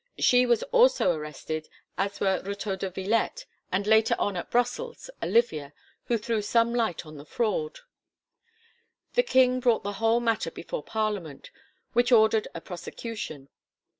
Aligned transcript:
She 0.17 0.47
was 0.47 0.63
also 0.73 1.11
arrested 1.11 1.69
as 1.95 2.19
were 2.19 2.41
Retaux 2.43 2.77
de 2.79 2.89
Vilette, 2.89 3.45
and, 3.71 3.85
later 3.85 4.15
on 4.17 4.35
at 4.35 4.49
Brussels, 4.49 5.11
Olivia, 5.21 5.73
who 6.05 6.17
threw 6.17 6.41
some 6.41 6.73
light 6.73 7.05
on 7.05 7.17
the 7.17 7.23
fraud. 7.23 7.81
The 9.13 9.21
King 9.21 9.59
brought 9.59 9.83
the 9.83 9.93
whole 10.01 10.19
matter 10.19 10.49
before 10.49 10.81
Parliament, 10.81 11.51
which 11.93 12.11
ordered 12.11 12.47
a 12.55 12.61
prosecution. 12.61 13.49